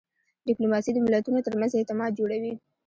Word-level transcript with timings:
ډیپلوماسي 0.47 0.91
د 0.93 0.97
ملتونو 1.05 1.39
ترمنځ 1.47 1.71
اعتماد 1.75 2.11
جوړوي. 2.19 2.53